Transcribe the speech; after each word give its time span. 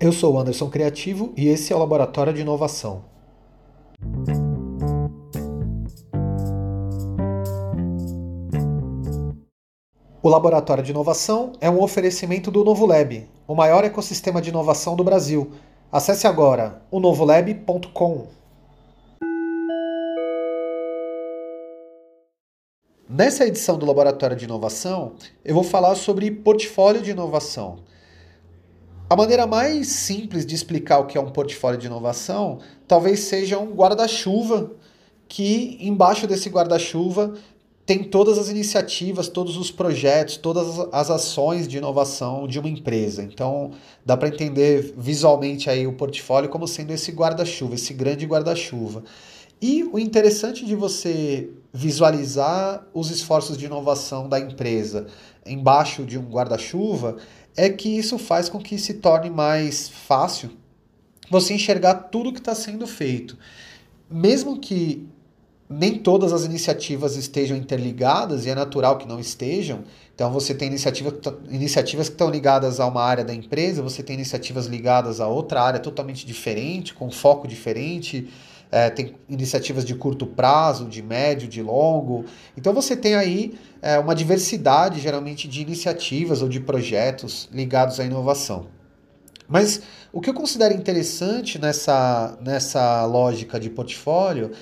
Eu 0.00 0.12
sou 0.12 0.38
Anderson 0.38 0.70
Criativo 0.70 1.32
e 1.36 1.48
esse 1.48 1.72
é 1.72 1.76
o 1.76 1.78
Laboratório 1.78 2.32
de 2.32 2.40
Inovação. 2.40 3.04
O 10.22 10.28
Laboratório 10.28 10.84
de 10.84 10.92
Inovação 10.92 11.52
é 11.60 11.68
um 11.68 11.82
oferecimento 11.82 12.50
do 12.50 12.64
Novo 12.64 12.86
Lab, 12.86 13.28
o 13.46 13.54
maior 13.54 13.84
ecossistema 13.84 14.40
de 14.40 14.50
inovação 14.50 14.94
do 14.94 15.02
Brasil. 15.02 15.50
Acesse 15.90 16.26
agora 16.26 16.82
o 16.90 17.00
novolab.com. 17.00 18.37
Nessa 23.10 23.46
edição 23.46 23.78
do 23.78 23.86
Laboratório 23.86 24.36
de 24.36 24.44
Inovação, 24.44 25.14
eu 25.42 25.54
vou 25.54 25.64
falar 25.64 25.94
sobre 25.94 26.30
portfólio 26.30 27.00
de 27.00 27.12
inovação. 27.12 27.78
A 29.08 29.16
maneira 29.16 29.46
mais 29.46 29.88
simples 29.88 30.44
de 30.44 30.54
explicar 30.54 30.98
o 30.98 31.06
que 31.06 31.16
é 31.16 31.20
um 31.20 31.30
portfólio 31.30 31.80
de 31.80 31.86
inovação 31.86 32.58
talvez 32.86 33.20
seja 33.20 33.58
um 33.58 33.72
guarda-chuva 33.72 34.72
que 35.26 35.78
embaixo 35.80 36.26
desse 36.26 36.50
guarda-chuva 36.50 37.32
tem 37.86 38.04
todas 38.04 38.36
as 38.36 38.50
iniciativas, 38.50 39.26
todos 39.26 39.56
os 39.56 39.70
projetos, 39.70 40.36
todas 40.36 40.78
as 40.92 41.10
ações 41.10 41.66
de 41.66 41.78
inovação 41.78 42.46
de 42.46 42.58
uma 42.58 42.68
empresa. 42.68 43.22
Então, 43.22 43.70
dá 44.04 44.18
para 44.18 44.28
entender 44.28 44.92
visualmente 44.98 45.70
aí 45.70 45.86
o 45.86 45.94
portfólio 45.94 46.50
como 46.50 46.68
sendo 46.68 46.92
esse 46.92 47.10
guarda-chuva, 47.10 47.74
esse 47.74 47.94
grande 47.94 48.26
guarda-chuva. 48.26 49.02
E 49.62 49.82
o 49.82 49.98
interessante 49.98 50.66
de 50.66 50.76
você 50.76 51.48
visualizar 51.72 52.86
os 52.94 53.10
esforços 53.10 53.56
de 53.56 53.66
inovação 53.66 54.28
da 54.28 54.40
empresa 54.40 55.06
embaixo 55.46 56.04
de 56.04 56.18
um 56.18 56.24
guarda-chuva 56.24 57.16
é 57.56 57.68
que 57.68 57.88
isso 57.88 58.18
faz 58.18 58.48
com 58.48 58.58
que 58.58 58.78
se 58.78 58.94
torne 58.94 59.30
mais 59.30 59.88
fácil 59.88 60.50
você 61.30 61.54
enxergar 61.54 61.94
tudo 61.94 62.32
que 62.32 62.38
está 62.38 62.54
sendo 62.54 62.86
feito. 62.86 63.36
Mesmo 64.10 64.58
que 64.58 65.06
nem 65.68 65.98
todas 65.98 66.32
as 66.32 66.44
iniciativas 66.44 67.16
estejam 67.16 67.56
interligadas 67.56 68.46
e 68.46 68.50
é 68.50 68.54
natural 68.54 68.96
que 68.96 69.06
não 69.06 69.20
estejam. 69.20 69.84
Então 70.14 70.32
você 70.32 70.54
tem 70.54 70.68
iniciativa, 70.68 71.14
iniciativas 71.50 72.08
que 72.08 72.14
estão 72.14 72.30
ligadas 72.30 72.80
a 72.80 72.86
uma 72.86 73.02
área 73.02 73.22
da 73.22 73.34
empresa, 73.34 73.82
você 73.82 74.02
tem 74.02 74.14
iniciativas 74.14 74.66
ligadas 74.66 75.20
a 75.20 75.28
outra 75.28 75.62
área 75.62 75.78
totalmente 75.78 76.24
diferente, 76.24 76.94
com 76.94 77.10
foco 77.10 77.46
diferente. 77.46 78.28
É, 78.70 78.90
tem 78.90 79.14
iniciativas 79.28 79.84
de 79.84 79.94
curto 79.94 80.26
prazo, 80.26 80.86
de 80.86 81.02
médio, 81.02 81.48
de 81.48 81.62
longo. 81.62 82.24
Então 82.56 82.74
você 82.74 82.94
tem 82.94 83.14
aí 83.14 83.58
é, 83.80 83.98
uma 83.98 84.14
diversidade, 84.14 85.00
geralmente, 85.00 85.48
de 85.48 85.62
iniciativas 85.62 86.42
ou 86.42 86.48
de 86.48 86.60
projetos 86.60 87.48
ligados 87.52 87.98
à 87.98 88.04
inovação. 88.04 88.66
Mas 89.48 89.80
o 90.12 90.20
que 90.20 90.28
eu 90.28 90.34
considero 90.34 90.74
interessante 90.74 91.58
nessa, 91.58 92.36
nessa 92.42 93.06
lógica 93.06 93.58
de 93.58 93.70
portfólio 93.70 94.52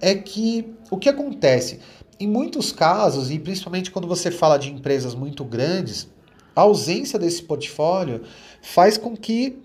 é 0.00 0.16
que 0.16 0.74
o 0.90 0.98
que 0.98 1.08
acontece? 1.08 1.78
Em 2.18 2.26
muitos 2.26 2.72
casos, 2.72 3.30
e 3.30 3.38
principalmente 3.38 3.90
quando 3.92 4.08
você 4.08 4.32
fala 4.32 4.58
de 4.58 4.72
empresas 4.72 5.14
muito 5.14 5.44
grandes, 5.44 6.08
a 6.54 6.62
ausência 6.62 7.18
desse 7.18 7.44
portfólio 7.44 8.22
faz 8.60 8.98
com 8.98 9.16
que 9.16 9.62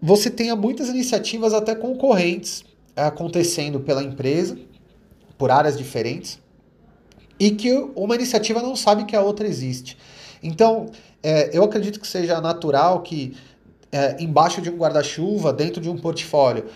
você 0.00 0.28
tenha 0.30 0.54
muitas 0.54 0.88
iniciativas 0.90 1.54
até 1.54 1.74
concorrentes 1.74 2.64
acontecendo 3.06 3.80
pela 3.80 4.02
empresa, 4.02 4.58
por 5.38 5.50
áreas 5.50 5.76
diferentes, 5.76 6.38
e 7.38 7.50
que 7.50 7.72
uma 7.96 8.14
iniciativa 8.14 8.60
não 8.60 8.76
sabe 8.76 9.04
que 9.04 9.16
a 9.16 9.22
outra 9.22 9.46
existe. 9.46 9.96
Então, 10.42 10.86
é, 11.22 11.56
eu 11.56 11.64
acredito 11.64 11.98
que 12.00 12.06
seja 12.06 12.40
natural 12.40 13.00
que 13.00 13.36
é, 13.92 14.22
embaixo 14.22 14.60
de 14.60 14.70
um 14.70 14.76
guarda-chuva, 14.76 15.52
dentro 15.52 15.80
de 15.80 15.88
um 15.88 15.96
portfólio, 15.96 16.66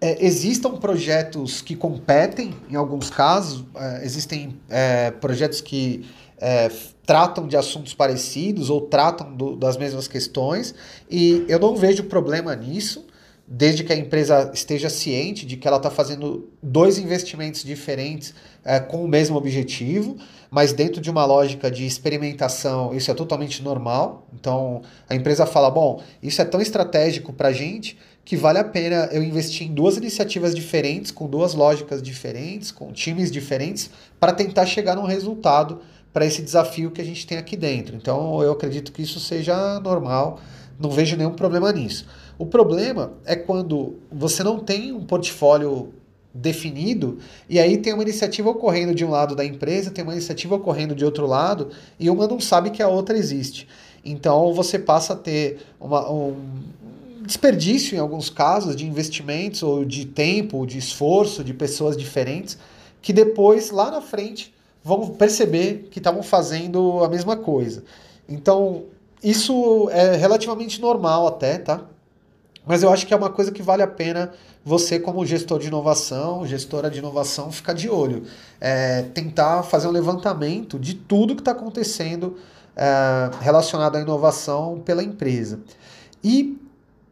é, 0.00 0.24
existam 0.24 0.76
projetos 0.76 1.62
que 1.62 1.74
competem, 1.74 2.54
em 2.68 2.76
alguns 2.76 3.10
casos, 3.10 3.64
é, 3.74 4.04
existem 4.04 4.60
é, 4.68 5.10
projetos 5.10 5.60
que 5.60 6.06
é, 6.38 6.70
tratam 7.04 7.48
de 7.48 7.56
assuntos 7.56 7.94
parecidos 7.94 8.68
ou 8.68 8.82
tratam 8.82 9.34
do, 9.34 9.56
das 9.56 9.76
mesmas 9.76 10.06
questões, 10.06 10.74
e 11.10 11.44
eu 11.48 11.58
não 11.58 11.74
vejo 11.74 12.04
problema 12.04 12.54
nisso, 12.54 13.06
desde 13.46 13.84
que 13.84 13.92
a 13.92 13.96
empresa 13.96 14.50
esteja 14.52 14.90
ciente 14.90 15.46
de 15.46 15.56
que 15.56 15.68
ela 15.68 15.76
está 15.76 15.90
fazendo 15.90 16.50
dois 16.60 16.98
investimentos 16.98 17.62
diferentes 17.62 18.34
é, 18.64 18.80
com 18.80 19.04
o 19.04 19.08
mesmo 19.08 19.36
objetivo, 19.36 20.16
mas 20.50 20.72
dentro 20.72 21.00
de 21.00 21.08
uma 21.08 21.24
lógica 21.24 21.70
de 21.70 21.86
experimentação, 21.86 22.92
isso 22.92 23.10
é 23.10 23.14
totalmente 23.14 23.62
normal. 23.62 24.26
Então 24.34 24.82
a 25.08 25.14
empresa 25.14 25.46
fala: 25.46 25.70
bom, 25.70 26.02
isso 26.20 26.42
é 26.42 26.44
tão 26.44 26.60
estratégico 26.60 27.32
para 27.32 27.48
a 27.48 27.52
gente 27.52 27.96
que 28.24 28.36
vale 28.36 28.58
a 28.58 28.64
pena 28.64 29.08
eu 29.12 29.22
investir 29.22 29.68
em 29.68 29.72
duas 29.72 29.96
iniciativas 29.96 30.52
diferentes, 30.52 31.12
com 31.12 31.28
duas 31.28 31.54
lógicas 31.54 32.02
diferentes, 32.02 32.72
com 32.72 32.92
times 32.92 33.30
diferentes, 33.30 33.88
para 34.18 34.32
tentar 34.32 34.66
chegar 34.66 34.96
num 34.96 35.04
resultado 35.04 35.80
para 36.12 36.26
esse 36.26 36.42
desafio 36.42 36.90
que 36.90 37.00
a 37.00 37.04
gente 37.04 37.24
tem 37.24 37.38
aqui 37.38 37.56
dentro. 37.56 37.94
Então 37.94 38.42
eu 38.42 38.50
acredito 38.50 38.90
que 38.90 39.02
isso 39.02 39.20
seja 39.20 39.78
normal, 39.78 40.40
não 40.80 40.90
vejo 40.90 41.16
nenhum 41.16 41.34
problema 41.34 41.70
nisso. 41.70 42.06
O 42.38 42.44
problema 42.44 43.14
é 43.24 43.34
quando 43.34 43.96
você 44.12 44.42
não 44.42 44.58
tem 44.58 44.92
um 44.92 45.04
portfólio 45.04 45.92
definido 46.34 47.18
e 47.48 47.58
aí 47.58 47.78
tem 47.78 47.94
uma 47.94 48.02
iniciativa 48.02 48.50
ocorrendo 48.50 48.94
de 48.94 49.04
um 49.04 49.10
lado 49.10 49.34
da 49.34 49.44
empresa, 49.44 49.90
tem 49.90 50.04
uma 50.04 50.12
iniciativa 50.12 50.54
ocorrendo 50.54 50.94
de 50.94 51.04
outro 51.04 51.26
lado 51.26 51.70
e 51.98 52.10
uma 52.10 52.26
não 52.26 52.38
sabe 52.38 52.70
que 52.70 52.82
a 52.82 52.88
outra 52.88 53.16
existe. 53.16 53.66
Então 54.04 54.52
você 54.52 54.78
passa 54.78 55.14
a 55.14 55.16
ter 55.16 55.60
uma, 55.80 56.10
um, 56.10 56.36
desperdício 57.22 57.96
em 57.96 57.98
alguns 57.98 58.28
casos 58.28 58.76
de 58.76 58.86
investimentos 58.86 59.62
ou 59.62 59.84
de 59.84 60.04
tempo, 60.04 60.66
de 60.66 60.78
esforço 60.78 61.42
de 61.42 61.54
pessoas 61.54 61.96
diferentes 61.96 62.58
que 63.00 63.12
depois 63.12 63.70
lá 63.70 63.90
na 63.90 64.00
frente 64.00 64.54
vão 64.84 65.08
perceber 65.08 65.88
que 65.90 65.98
estavam 65.98 66.22
fazendo 66.22 67.02
a 67.02 67.08
mesma 67.08 67.36
coisa. 67.36 67.82
Então, 68.28 68.84
isso 69.22 69.88
é 69.90 70.16
relativamente 70.16 70.80
normal 70.80 71.26
até, 71.26 71.58
tá? 71.58 71.84
Mas 72.66 72.82
eu 72.82 72.90
acho 72.90 73.06
que 73.06 73.14
é 73.14 73.16
uma 73.16 73.30
coisa 73.30 73.52
que 73.52 73.62
vale 73.62 73.82
a 73.82 73.86
pena 73.86 74.32
você, 74.64 74.98
como 74.98 75.24
gestor 75.24 75.60
de 75.60 75.68
inovação, 75.68 76.44
gestora 76.44 76.90
de 76.90 76.98
inovação, 76.98 77.52
ficar 77.52 77.72
de 77.72 77.88
olho. 77.88 78.24
É, 78.60 79.02
tentar 79.02 79.62
fazer 79.62 79.86
um 79.86 79.92
levantamento 79.92 80.76
de 80.76 80.94
tudo 80.94 81.36
que 81.36 81.40
está 81.42 81.52
acontecendo 81.52 82.36
é, 82.74 83.30
relacionado 83.40 83.94
à 83.94 84.00
inovação 84.00 84.80
pela 84.84 85.02
empresa. 85.02 85.60
E 86.24 86.60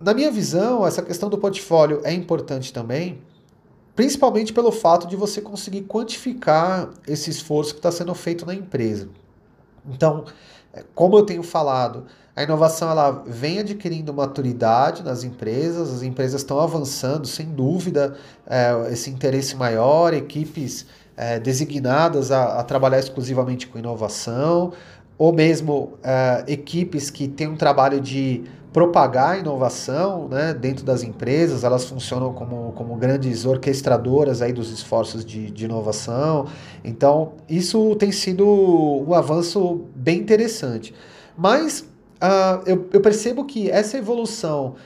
na 0.00 0.12
minha 0.12 0.30
visão, 0.30 0.84
essa 0.84 1.00
questão 1.00 1.30
do 1.30 1.38
portfólio 1.38 2.00
é 2.02 2.12
importante 2.12 2.72
também, 2.72 3.22
principalmente 3.94 4.52
pelo 4.52 4.72
fato 4.72 5.06
de 5.06 5.14
você 5.14 5.40
conseguir 5.40 5.82
quantificar 5.82 6.90
esse 7.06 7.30
esforço 7.30 7.74
que 7.74 7.78
está 7.78 7.92
sendo 7.92 8.12
feito 8.12 8.44
na 8.44 8.54
empresa. 8.54 9.08
Então, 9.88 10.24
é, 10.72 10.84
como 10.94 11.16
eu 11.16 11.24
tenho 11.24 11.44
falado, 11.44 12.06
a 12.36 12.42
inovação 12.42 12.90
ela 12.90 13.22
vem 13.26 13.60
adquirindo 13.60 14.12
maturidade 14.12 15.04
nas 15.04 15.22
empresas, 15.22 15.92
as 15.92 16.02
empresas 16.02 16.40
estão 16.40 16.58
avançando, 16.58 17.28
sem 17.28 17.46
dúvida, 17.46 18.16
é, 18.46 18.92
esse 18.92 19.08
interesse 19.08 19.54
maior, 19.54 20.12
equipes 20.12 20.84
é, 21.16 21.38
designadas 21.38 22.32
a, 22.32 22.58
a, 22.58 22.64
trabalhar 22.64 22.98
exclusivamente 22.98 23.68
com 23.68 23.78
inovação, 23.78 24.72
ou 25.16 25.32
mesmo 25.32 25.92
é, 26.02 26.44
equipes 26.48 27.08
que 27.08 27.28
têm 27.28 27.46
um 27.46 27.56
trabalho 27.56 28.00
de 28.00 28.42
propagar 28.72 29.38
inovação 29.38 30.26
né, 30.26 30.52
dentro 30.52 30.84
das 30.84 31.04
empresas, 31.04 31.62
elas 31.62 31.84
funcionam 31.84 32.32
como, 32.32 32.72
como 32.72 32.96
grandes 32.96 33.46
orquestradoras 33.46 34.42
aí 34.42 34.52
dos 34.52 34.72
esforços 34.72 35.24
de, 35.24 35.52
de 35.52 35.66
inovação. 35.66 36.48
Então, 36.82 37.34
isso 37.48 37.94
tem 37.94 38.10
sido 38.10 38.44
um 38.44 39.14
avanço 39.14 39.82
bem 39.94 40.18
interessante. 40.18 40.92
Mas 41.38 41.84
uh, 42.22 42.62
eu, 42.66 42.88
eu 42.92 43.00
percebo 43.00 43.44
que 43.44 43.70
essa 43.70 43.96
evolução 43.98 44.76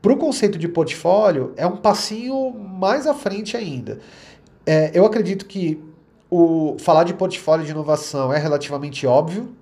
para 0.00 0.12
o 0.12 0.16
conceito 0.16 0.58
de 0.58 0.68
portfólio 0.68 1.52
é 1.56 1.66
um 1.66 1.76
passinho 1.76 2.52
mais 2.52 3.06
à 3.06 3.14
frente 3.14 3.56
ainda. 3.56 3.98
É, 4.64 4.90
eu 4.94 5.04
acredito 5.04 5.46
que 5.46 5.82
o 6.30 6.76
falar 6.78 7.04
de 7.04 7.14
portfólio 7.14 7.64
de 7.64 7.72
inovação 7.72 8.32
é 8.32 8.38
relativamente 8.38 9.06
óbvio, 9.06 9.54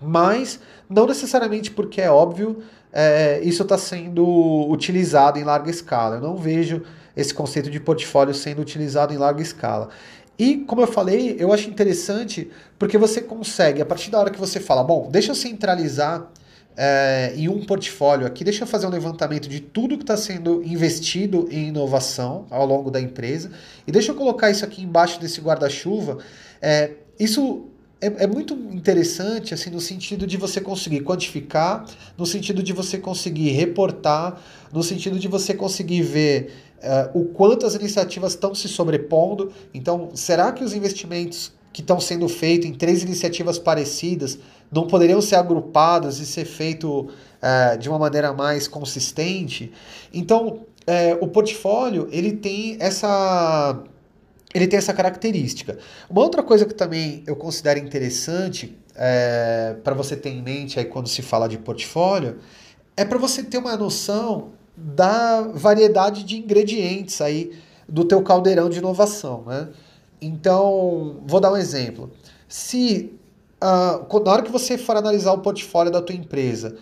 mas 0.00 0.60
não 0.88 1.06
necessariamente 1.06 1.70
porque 1.70 2.00
é 2.00 2.10
óbvio, 2.10 2.62
é, 2.92 3.40
isso 3.42 3.62
está 3.62 3.76
sendo 3.76 4.24
utilizado 4.70 5.38
em 5.38 5.44
larga 5.44 5.70
escala. 5.70 6.16
Eu 6.16 6.22
não 6.22 6.36
vejo 6.36 6.82
esse 7.16 7.34
conceito 7.34 7.68
de 7.70 7.80
portfólio 7.80 8.32
sendo 8.32 8.62
utilizado 8.62 9.12
em 9.12 9.16
larga 9.16 9.42
escala. 9.42 9.88
E, 10.38 10.58
como 10.58 10.80
eu 10.80 10.86
falei, 10.86 11.36
eu 11.38 11.52
acho 11.52 11.68
interessante 11.68 12.48
porque 12.78 12.96
você 12.96 13.20
consegue, 13.20 13.82
a 13.82 13.86
partir 13.86 14.10
da 14.10 14.20
hora 14.20 14.30
que 14.30 14.38
você 14.38 14.60
fala, 14.60 14.84
bom, 14.84 15.08
deixa 15.10 15.32
eu 15.32 15.34
centralizar 15.34 16.30
é, 16.76 17.32
em 17.34 17.48
um 17.48 17.64
portfólio 17.64 18.24
aqui, 18.24 18.44
deixa 18.44 18.62
eu 18.62 18.66
fazer 18.66 18.86
um 18.86 18.90
levantamento 18.90 19.48
de 19.48 19.58
tudo 19.58 19.96
que 19.96 20.04
está 20.04 20.16
sendo 20.16 20.62
investido 20.62 21.48
em 21.50 21.68
inovação 21.68 22.46
ao 22.50 22.64
longo 22.64 22.88
da 22.88 23.00
empresa, 23.00 23.50
e 23.84 23.90
deixa 23.90 24.12
eu 24.12 24.14
colocar 24.14 24.48
isso 24.48 24.64
aqui 24.64 24.82
embaixo 24.82 25.20
desse 25.20 25.40
guarda-chuva. 25.40 26.18
É, 26.62 26.92
isso 27.18 27.66
é, 28.00 28.24
é, 28.24 28.26
muito 28.26 28.54
interessante, 28.54 29.52
assim, 29.52 29.70
no 29.70 29.80
sentido 29.80 30.26
de 30.26 30.36
você 30.36 30.60
conseguir 30.60 31.00
quantificar, 31.00 31.84
no 32.16 32.24
sentido 32.24 32.62
de 32.62 32.72
você 32.72 32.98
conseguir 32.98 33.50
reportar, 33.50 34.40
no 34.72 34.82
sentido 34.82 35.18
de 35.18 35.26
você 35.26 35.52
conseguir 35.52 36.02
ver 36.02 36.52
uh, 36.78 37.18
o 37.18 37.24
quanto 37.26 37.66
as 37.66 37.74
iniciativas 37.74 38.32
estão 38.32 38.54
se 38.54 38.68
sobrepondo. 38.68 39.52
Então, 39.74 40.10
será 40.14 40.52
que 40.52 40.62
os 40.62 40.74
investimentos 40.74 41.52
que 41.72 41.80
estão 41.80 42.00
sendo 42.00 42.28
feitos 42.28 42.68
em 42.68 42.72
três 42.72 43.02
iniciativas 43.02 43.58
parecidas 43.58 44.38
não 44.70 44.86
poderiam 44.86 45.20
ser 45.20 45.36
agrupados 45.36 46.20
e 46.20 46.26
ser 46.26 46.44
feito 46.44 47.08
uh, 47.08 47.78
de 47.78 47.88
uma 47.88 47.98
maneira 47.98 48.32
mais 48.32 48.68
consistente? 48.68 49.72
Então, 50.14 50.46
uh, 50.86 51.18
o 51.20 51.26
portfólio 51.26 52.08
ele 52.12 52.32
tem 52.32 52.76
essa 52.78 53.82
ele 54.54 54.66
tem 54.66 54.78
essa 54.78 54.94
característica. 54.94 55.78
Uma 56.08 56.22
outra 56.22 56.42
coisa 56.42 56.64
que 56.64 56.74
também 56.74 57.22
eu 57.26 57.36
considero 57.36 57.78
interessante 57.78 58.76
é, 58.94 59.76
para 59.84 59.94
você 59.94 60.16
ter 60.16 60.30
em 60.30 60.42
mente 60.42 60.78
aí 60.78 60.84
quando 60.84 61.08
se 61.08 61.22
fala 61.22 61.48
de 61.48 61.58
portfólio 61.58 62.38
é 62.96 63.04
para 63.04 63.18
você 63.18 63.42
ter 63.42 63.58
uma 63.58 63.76
noção 63.76 64.50
da 64.76 65.42
variedade 65.42 66.24
de 66.24 66.38
ingredientes 66.38 67.20
aí 67.20 67.52
do 67.88 68.04
teu 68.04 68.22
caldeirão 68.22 68.68
de 68.68 68.78
inovação, 68.78 69.44
né? 69.46 69.68
Então, 70.20 71.20
vou 71.24 71.40
dar 71.40 71.52
um 71.52 71.56
exemplo. 71.56 72.10
Se 72.48 73.12
uh, 73.62 74.24
na 74.24 74.32
hora 74.32 74.42
que 74.42 74.50
você 74.50 74.76
for 74.76 74.96
analisar 74.96 75.32
o 75.32 75.38
portfólio 75.38 75.92
da 75.92 76.02
tua 76.02 76.14
empresa, 76.14 76.76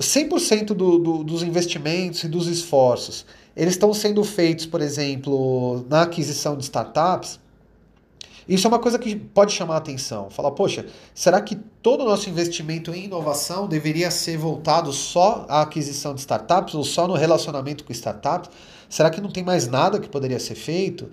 100% 0.00 0.66
do, 0.66 0.98
do, 0.98 1.24
dos 1.24 1.42
investimentos 1.42 2.22
e 2.24 2.28
dos 2.28 2.46
esforços 2.46 3.24
eles 3.56 3.72
estão 3.72 3.92
sendo 3.94 4.22
feitos, 4.22 4.66
por 4.66 4.82
exemplo, 4.82 5.84
na 5.88 6.02
aquisição 6.02 6.56
de 6.56 6.64
startups. 6.64 7.40
Isso 8.46 8.66
é 8.66 8.68
uma 8.68 8.78
coisa 8.78 8.98
que 8.98 9.16
pode 9.16 9.52
chamar 9.52 9.74
a 9.74 9.78
atenção. 9.78 10.28
Falar, 10.28 10.50
poxa, 10.50 10.86
será 11.14 11.40
que 11.40 11.58
todo 11.86 12.00
o 12.00 12.04
nosso 12.04 12.28
investimento 12.28 12.92
em 12.92 13.04
inovação 13.04 13.68
deveria 13.68 14.10
ser 14.10 14.36
voltado 14.36 14.92
só 14.92 15.46
à 15.48 15.62
aquisição 15.62 16.16
de 16.16 16.20
startups 16.20 16.74
ou 16.74 16.82
só 16.82 17.06
no 17.06 17.14
relacionamento 17.14 17.84
com 17.84 17.92
startups? 17.92 18.50
Será 18.88 19.08
que 19.08 19.20
não 19.20 19.30
tem 19.30 19.44
mais 19.44 19.68
nada 19.68 20.00
que 20.00 20.08
poderia 20.08 20.40
ser 20.40 20.56
feito? 20.56 21.08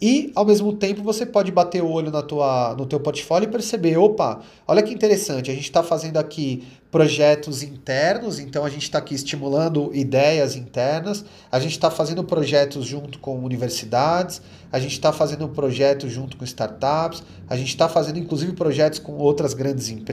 E, 0.00 0.30
ao 0.36 0.44
mesmo 0.44 0.72
tempo, 0.72 1.02
você 1.02 1.26
pode 1.26 1.50
bater 1.50 1.82
o 1.82 1.90
olho 1.90 2.10
na 2.10 2.22
tua, 2.22 2.74
no 2.78 2.86
teu 2.86 3.00
portfólio 3.00 3.48
e 3.48 3.50
perceber, 3.50 3.96
opa, 3.96 4.40
olha 4.66 4.80
que 4.80 4.94
interessante, 4.94 5.50
a 5.50 5.54
gente 5.54 5.64
está 5.64 5.82
fazendo 5.82 6.18
aqui 6.18 6.62
projetos 6.88 7.64
internos, 7.64 8.38
então 8.38 8.64
a 8.64 8.70
gente 8.70 8.84
está 8.84 8.98
aqui 8.98 9.14
estimulando 9.14 9.90
ideias 9.92 10.54
internas, 10.54 11.24
a 11.50 11.58
gente 11.58 11.72
está 11.72 11.90
fazendo 11.90 12.22
projetos 12.22 12.86
junto 12.86 13.18
com 13.18 13.44
universidades, 13.44 14.40
a 14.70 14.78
gente 14.78 14.92
está 14.92 15.12
fazendo 15.12 15.48
projetos 15.48 16.12
junto 16.12 16.36
com 16.36 16.44
startups, 16.44 17.22
a 17.48 17.56
gente 17.56 17.68
está 17.68 17.88
fazendo 17.88 18.20
inclusive 18.20 18.52
projetos 18.52 19.00
com 19.00 19.16
outras 19.16 19.52
grandes 19.52 19.90
empresas, 19.90 20.07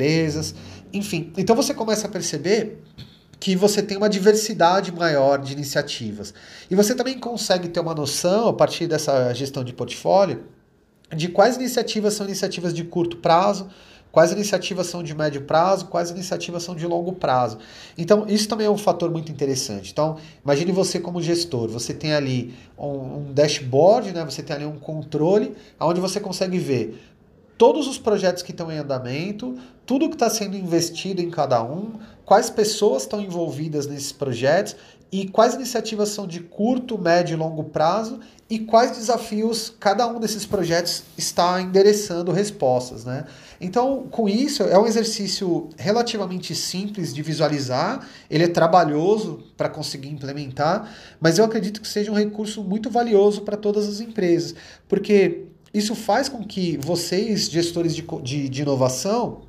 enfim. 0.92 1.32
Então 1.38 1.56
você 1.56 1.74
começa 1.74 2.08
a 2.08 2.10
perceber 2.10 2.82
que 3.40 3.56
você 3.56 3.82
tem 3.82 3.98
uma 3.98 4.10
diversidade 4.10 4.92
maior 4.92 5.40
de 5.40 5.54
iniciativas. 5.54 6.34
E 6.70 6.76
você 6.76 6.96
também 6.96 7.20
consegue 7.20 7.68
ter 7.68 7.80
uma 7.80 7.94
noção, 7.94 8.48
a 8.48 8.54
partir 8.54 8.88
dessa 8.88 9.34
gestão 9.34 9.64
de 9.64 9.74
portfólio, 9.74 10.46
de 11.16 11.28
quais 11.28 11.56
iniciativas 11.56 12.14
são 12.14 12.26
iniciativas 12.26 12.74
de 12.74 12.84
curto 12.84 13.18
prazo, 13.18 13.68
quais 14.12 14.32
iniciativas 14.32 14.88
são 14.88 15.04
de 15.04 15.14
médio 15.14 15.42
prazo, 15.42 15.88
quais 15.88 16.10
iniciativas 16.10 16.64
são 16.64 16.74
de 16.74 16.88
longo 16.88 17.12
prazo. 17.12 17.58
Então, 17.98 18.26
isso 18.28 18.48
também 18.48 18.66
é 18.66 18.70
um 18.70 18.78
fator 18.78 19.12
muito 19.12 19.30
interessante. 19.30 19.92
Então, 19.92 20.18
imagine 20.44 20.72
você 20.72 21.00
como 21.02 21.22
gestor, 21.22 21.68
você 21.68 21.94
tem 21.94 22.14
ali 22.14 22.54
um, 22.78 22.88
um 22.88 23.34
dashboard, 23.34 24.14
né? 24.14 24.24
você 24.24 24.42
tem 24.42 24.56
ali 24.56 24.66
um 24.66 24.80
controle, 24.80 25.54
onde 25.80 26.00
você 26.00 26.20
consegue 26.22 26.58
ver 26.58 26.98
todos 27.58 27.88
os 27.88 27.98
projetos 27.98 28.44
que 28.44 28.52
estão 28.52 28.72
em 28.72 28.78
andamento, 28.78 29.58
tudo 29.86 30.10
que 30.10 30.16
está 30.16 30.30
sendo 30.30 30.58
investido 30.58 31.22
em 31.22 31.30
cada 31.30 31.64
um, 31.64 31.94
quais 32.26 32.50
pessoas 32.50 33.04
estão 33.04 33.22
envolvidas 33.22 33.88
nesses 33.88 34.12
projetos 34.12 34.76
e 35.12 35.28
quais 35.28 35.54
iniciativas 35.54 36.10
são 36.10 36.28
de 36.28 36.42
curto, 36.42 36.98
médio 36.98 37.36
e 37.36 37.38
longo 37.38 37.64
prazo 37.64 38.20
e 38.50 38.60
quais 38.60 38.92
desafios 38.92 39.74
cada 39.80 40.08
um 40.08 40.20
desses 40.20 40.46
projetos 40.46 41.04
está 41.18 41.62
endereçando 41.62 42.32
respostas, 42.32 43.06
né? 43.06 43.26
Então, 43.62 44.08
com 44.12 44.28
isso, 44.28 44.64
é 44.64 44.78
um 44.78 44.86
exercício 44.86 45.70
relativamente 45.78 46.54
simples 46.54 47.14
de 47.14 47.22
visualizar, 47.22 48.08
ele 48.30 48.44
é 48.44 48.48
trabalhoso 48.48 49.44
para 49.56 49.70
conseguir 49.70 50.10
implementar, 50.10 50.94
mas 51.20 51.38
eu 51.38 51.46
acredito 51.46 51.82
que 51.82 51.88
seja 51.88 52.12
um 52.12 52.16
recurso 52.16 52.64
muito 52.64 52.90
valioso 52.90 53.42
para 53.42 53.56
todas 53.56 53.88
as 53.88 54.02
empresas, 54.02 54.54
porque 54.88 55.45
isso 55.78 55.94
faz 55.94 56.30
com 56.30 56.44
que 56.44 56.78
vocês, 56.78 57.50
gestores 57.50 57.96
de, 57.96 58.06
de, 58.24 58.50
de 58.50 58.62
inovação, 58.62 59.42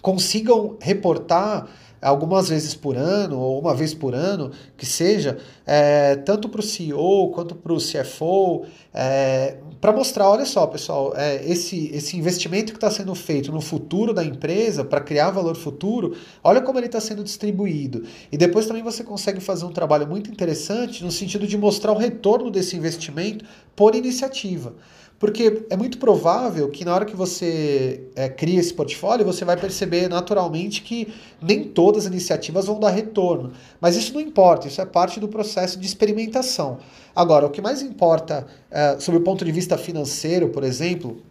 consigam 0.00 0.76
reportar 0.80 1.68
algumas 2.00 2.48
vezes 2.48 2.74
por 2.74 2.96
ano, 2.96 3.38
ou 3.38 3.60
uma 3.60 3.74
vez 3.74 3.92
por 3.92 4.14
ano, 4.14 4.52
que 4.76 4.86
seja, 4.86 5.38
é, 5.66 6.14
tanto 6.16 6.48
para 6.48 6.60
o 6.60 6.62
CEO 6.62 7.30
quanto 7.30 7.54
para 7.54 7.72
o 7.72 7.78
CFO, 7.78 8.64
é, 8.94 9.56
para 9.80 9.92
mostrar, 9.92 10.28
olha 10.30 10.44
só, 10.44 10.66
pessoal, 10.66 11.12
é, 11.16 11.44
esse, 11.44 11.90
esse 11.92 12.16
investimento 12.16 12.72
que 12.72 12.76
está 12.76 12.90
sendo 12.90 13.14
feito 13.14 13.50
no 13.50 13.60
futuro 13.60 14.14
da 14.14 14.24
empresa, 14.24 14.84
para 14.84 15.00
criar 15.00 15.30
valor 15.30 15.56
futuro, 15.56 16.16
olha 16.44 16.60
como 16.60 16.78
ele 16.78 16.86
está 16.86 17.00
sendo 17.00 17.24
distribuído. 17.24 18.04
E 18.30 18.36
depois 18.36 18.66
também 18.66 18.82
você 18.82 19.02
consegue 19.02 19.40
fazer 19.40 19.64
um 19.64 19.72
trabalho 19.72 20.06
muito 20.06 20.30
interessante 20.30 21.02
no 21.02 21.10
sentido 21.10 21.46
de 21.46 21.58
mostrar 21.58 21.92
o 21.92 21.98
retorno 21.98 22.50
desse 22.50 22.76
investimento 22.76 23.44
por 23.74 23.94
iniciativa. 23.94 24.74
Porque 25.18 25.64
é 25.70 25.76
muito 25.76 25.96
provável 25.98 26.68
que 26.68 26.84
na 26.84 26.94
hora 26.94 27.06
que 27.06 27.16
você 27.16 28.02
é, 28.14 28.28
cria 28.28 28.60
esse 28.60 28.74
portfólio, 28.74 29.24
você 29.24 29.44
vai 29.44 29.56
perceber 29.56 30.08
naturalmente 30.08 30.82
que 30.82 31.12
nem 31.40 31.64
todas 31.64 32.04
as 32.04 32.12
iniciativas 32.12 32.66
vão 32.66 32.78
dar 32.78 32.90
retorno. 32.90 33.52
Mas 33.80 33.96
isso 33.96 34.12
não 34.12 34.20
importa, 34.20 34.68
isso 34.68 34.80
é 34.80 34.84
parte 34.84 35.18
do 35.18 35.26
processo 35.26 35.78
de 35.78 35.86
experimentação. 35.86 36.78
Agora, 37.14 37.46
o 37.46 37.50
que 37.50 37.62
mais 37.62 37.80
importa, 37.80 38.46
é, 38.70 38.98
sob 39.00 39.16
o 39.16 39.22
ponto 39.22 39.42
de 39.42 39.50
vista 39.50 39.78
financeiro, 39.78 40.50
por 40.50 40.62
exemplo, 40.62 41.22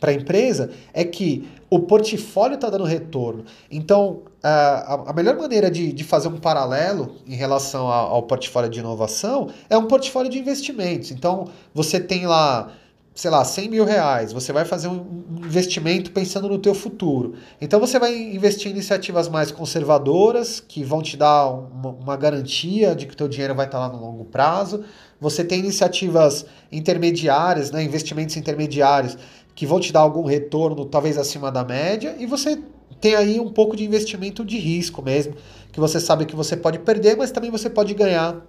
para 0.00 0.12
a 0.12 0.14
empresa, 0.14 0.70
é 0.94 1.04
que 1.04 1.46
o 1.68 1.80
portfólio 1.80 2.54
está 2.54 2.70
dando 2.70 2.84
retorno. 2.84 3.44
Então, 3.70 4.22
a, 4.42 5.10
a 5.10 5.12
melhor 5.12 5.36
maneira 5.36 5.70
de, 5.70 5.92
de 5.92 6.04
fazer 6.04 6.28
um 6.28 6.38
paralelo 6.38 7.16
em 7.26 7.34
relação 7.34 7.86
ao, 7.86 8.14
ao 8.14 8.22
portfólio 8.22 8.70
de 8.70 8.80
inovação 8.80 9.50
é 9.68 9.76
um 9.76 9.86
portfólio 9.86 10.30
de 10.30 10.38
investimentos. 10.38 11.10
Então, 11.10 11.48
você 11.74 12.00
tem 12.00 12.26
lá 12.26 12.72
sei 13.20 13.30
lá, 13.30 13.44
100 13.44 13.68
mil 13.68 13.84
reais, 13.84 14.32
você 14.32 14.50
vai 14.50 14.64
fazer 14.64 14.88
um 14.88 15.04
investimento 15.44 16.10
pensando 16.10 16.48
no 16.48 16.58
teu 16.58 16.74
futuro. 16.74 17.34
Então 17.60 17.78
você 17.78 17.98
vai 17.98 18.16
investir 18.16 18.68
em 18.68 18.70
iniciativas 18.70 19.28
mais 19.28 19.52
conservadoras, 19.52 20.58
que 20.58 20.82
vão 20.82 21.02
te 21.02 21.18
dar 21.18 21.50
uma, 21.50 21.90
uma 21.90 22.16
garantia 22.16 22.94
de 22.94 23.04
que 23.04 23.12
o 23.12 23.16
teu 23.16 23.28
dinheiro 23.28 23.54
vai 23.54 23.66
estar 23.66 23.78
lá 23.78 23.90
no 23.90 24.00
longo 24.00 24.24
prazo. 24.24 24.84
Você 25.20 25.44
tem 25.44 25.58
iniciativas 25.58 26.46
intermediárias, 26.72 27.70
né, 27.70 27.82
investimentos 27.82 28.38
intermediários, 28.38 29.18
que 29.54 29.66
vão 29.66 29.78
te 29.78 29.92
dar 29.92 30.00
algum 30.00 30.24
retorno 30.24 30.86
talvez 30.86 31.18
acima 31.18 31.52
da 31.52 31.62
média, 31.62 32.16
e 32.18 32.24
você 32.24 32.58
tem 33.02 33.16
aí 33.16 33.38
um 33.38 33.52
pouco 33.52 33.76
de 33.76 33.84
investimento 33.84 34.42
de 34.46 34.58
risco 34.58 35.02
mesmo, 35.02 35.34
que 35.70 35.78
você 35.78 36.00
sabe 36.00 36.24
que 36.24 36.34
você 36.34 36.56
pode 36.56 36.78
perder, 36.78 37.18
mas 37.18 37.30
também 37.30 37.50
você 37.50 37.68
pode 37.68 37.92
ganhar 37.92 38.46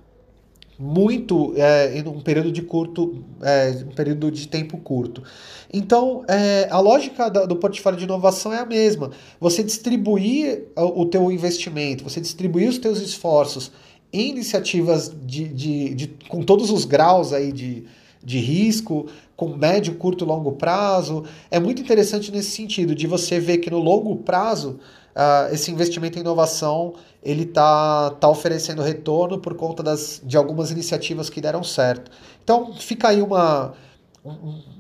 muito 0.81 1.53
é, 1.55 2.00
em 2.00 2.07
um 2.07 2.19
período 2.19 2.51
de 2.51 2.63
curto, 2.63 3.23
é, 3.39 3.83
um 3.88 3.93
período 3.93 4.31
de 4.31 4.47
tempo 4.47 4.79
curto. 4.79 5.21
Então, 5.71 6.23
é, 6.27 6.67
a 6.71 6.79
lógica 6.79 7.29
do, 7.29 7.45
do 7.45 7.55
portfólio 7.55 8.00
de 8.00 8.05
inovação 8.05 8.51
é 8.51 8.57
a 8.57 8.65
mesma. 8.65 9.11
Você 9.39 9.63
distribuir 9.63 10.63
o, 10.75 11.01
o 11.01 11.05
teu 11.05 11.31
investimento, 11.31 12.03
você 12.03 12.19
distribuir 12.19 12.67
os 12.67 12.79
teus 12.79 13.00
esforços 13.00 13.71
em 14.11 14.29
iniciativas 14.29 15.13
de, 15.23 15.47
de, 15.50 15.93
de, 15.93 16.07
com 16.27 16.41
todos 16.41 16.71
os 16.71 16.83
graus 16.83 17.31
aí 17.31 17.51
de, 17.51 17.85
de 18.23 18.39
risco, 18.39 19.05
com 19.38 19.55
médio, 19.55 19.93
curto 19.95 20.25
e 20.25 20.27
longo 20.27 20.53
prazo. 20.53 21.25
É 21.51 21.59
muito 21.59 21.79
interessante 21.79 22.31
nesse 22.31 22.51
sentido, 22.51 22.95
de 22.95 23.05
você 23.05 23.39
ver 23.39 23.59
que 23.59 23.69
no 23.69 23.79
longo 23.79 24.15
prazo 24.15 24.79
uh, 25.15 25.53
esse 25.53 25.72
investimento 25.72 26.18
em 26.18 26.22
inovação 26.22 26.94
ele 27.24 27.44
está 27.44 28.10
tá 28.12 28.27
oferecendo 28.27 28.82
retorno 28.82 29.38
por 29.38 29.53
conta 29.56 29.84
das, 29.84 30.22
de 30.24 30.36
algumas 30.36 30.72
iniciativas 30.72 31.30
que 31.30 31.39
deram 31.39 31.63
certo. 31.63 32.10
Então 32.44 32.74
fica 32.74 33.10
aí 33.10 33.22
uma, 33.22 33.74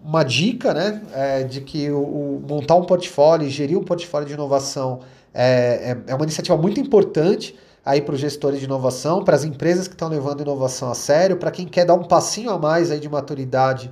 uma 0.03 0.23
dica 0.23 0.73
né, 0.73 1.01
é, 1.13 1.43
de 1.43 1.61
que 1.61 1.89
o, 1.91 1.99
o, 1.99 2.43
montar 2.47 2.75
um 2.75 2.83
portfólio, 2.83 3.49
gerir 3.49 3.77
um 3.77 3.83
portfólio 3.83 4.27
de 4.27 4.33
inovação 4.33 5.01
é, 5.33 5.95
é, 6.07 6.11
é 6.11 6.15
uma 6.15 6.23
iniciativa 6.23 6.57
muito 6.57 6.79
importante 6.79 7.55
aí 7.85 8.01
para 8.01 8.13
os 8.13 8.21
gestores 8.21 8.59
de 8.59 8.65
inovação, 8.65 9.23
para 9.23 9.35
as 9.35 9.43
empresas 9.43 9.87
que 9.87 9.93
estão 9.93 10.07
levando 10.07 10.41
inovação 10.41 10.91
a 10.91 10.95
sério, 10.95 11.37
para 11.37 11.49
quem 11.49 11.67
quer 11.67 11.85
dar 11.85 11.95
um 11.95 12.03
passinho 12.03 12.51
a 12.51 12.57
mais 12.57 12.91
aí 12.91 12.99
de 12.99 13.09
maturidade 13.09 13.89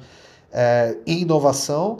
é, 0.51 0.97
em 1.05 1.21
inovação. 1.21 1.99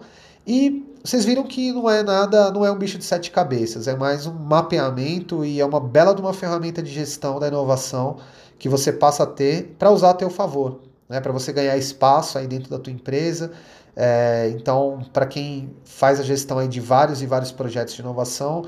E 0.52 0.84
vocês 1.04 1.26
viram 1.26 1.44
que 1.44 1.72
não 1.72 1.88
é 1.88 2.02
nada, 2.02 2.50
não 2.50 2.66
é 2.66 2.72
um 2.72 2.76
bicho 2.76 2.98
de 2.98 3.06
sete 3.06 3.30
cabeças, 3.30 3.88
é 3.88 3.96
mais 3.96 4.26
um 4.26 4.34
mapeamento 4.34 5.46
e 5.46 5.62
é 5.62 5.66
uma 5.66 5.80
bela 5.80 6.12
de 6.16 6.22
uma 6.22 6.34
ferramenta 6.34 6.82
de 6.82 6.92
gestão 6.92 7.40
da 7.40 7.48
inovação 7.48 8.18
que 8.58 8.68
você 8.68 8.92
passa 8.92 9.22
a 9.24 9.26
ter 9.28 9.76
para 9.78 9.92
usar 9.92 10.10
a 10.10 10.14
teu 10.16 10.28
favor, 10.28 10.82
né? 11.08 11.22
Para 11.22 11.32
você 11.32 11.54
ganhar 11.54 11.78
espaço 11.78 12.36
aí 12.40 12.48
dentro 12.48 12.68
da 12.72 12.80
tua 12.80 12.92
empresa 12.92 13.52
É, 13.96 14.50
então, 14.56 15.02
para 15.14 15.26
quem 15.28 15.76
faz 15.84 16.20
a 16.20 16.24
gestão 16.24 16.58
aí 16.58 16.68
de 16.68 16.80
vários 16.80 17.22
e 17.22 17.28
vários 17.28 17.52
projetos 17.52 17.94
de 17.94 18.02
inovação, 18.02 18.64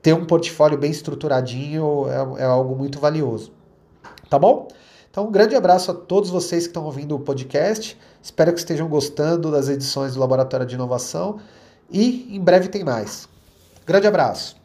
ter 0.00 0.14
um 0.14 0.24
portfólio 0.24 0.78
bem 0.78 0.90
estruturadinho 0.90 2.06
é, 2.08 2.42
é 2.42 2.44
algo 2.44 2.74
muito 2.76 2.98
valioso. 3.00 3.52
Tá 4.30 4.38
bom? 4.38 4.68
Então, 5.16 5.28
um 5.28 5.32
grande 5.32 5.56
abraço 5.56 5.90
a 5.90 5.94
todos 5.94 6.28
vocês 6.28 6.64
que 6.64 6.68
estão 6.68 6.84
ouvindo 6.84 7.16
o 7.16 7.18
podcast. 7.18 7.98
Espero 8.22 8.52
que 8.52 8.58
estejam 8.58 8.86
gostando 8.86 9.50
das 9.50 9.66
edições 9.66 10.12
do 10.12 10.20
Laboratório 10.20 10.66
de 10.66 10.74
Inovação 10.74 11.38
e 11.90 12.36
em 12.36 12.38
breve 12.38 12.68
tem 12.68 12.84
mais. 12.84 13.26
Grande 13.86 14.06
abraço! 14.06 14.56